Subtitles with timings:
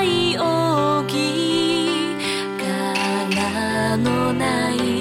[0.00, 0.36] ない
[2.56, 4.99] 柄のない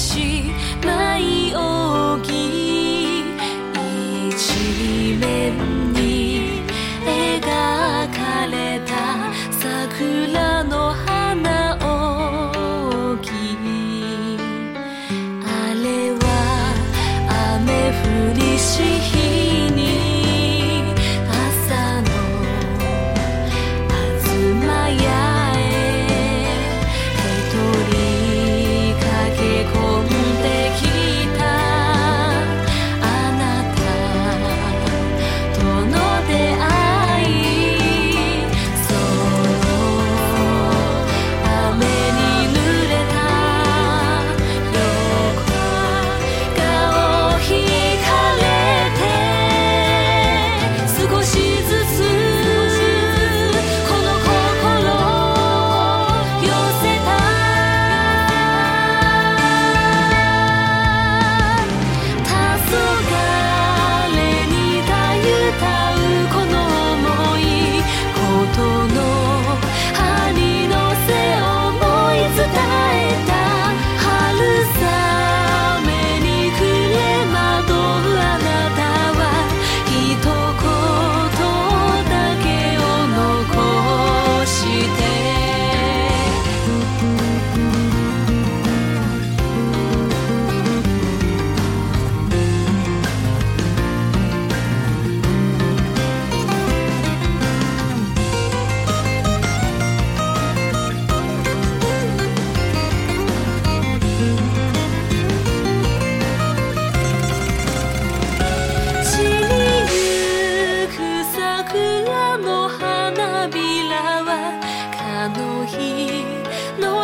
[0.00, 0.50] 心。